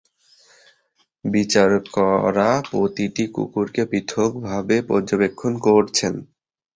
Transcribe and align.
বিচারকরা 1.25 2.49
প্রতিটি 2.71 3.23
কুকুরকে 3.27 3.81
পৃথকভাবে 3.85 4.75
পর্যবেক্ষণ 4.89 5.53
করছেন। 5.67 6.13